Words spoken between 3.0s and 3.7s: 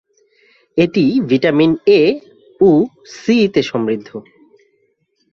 C- তে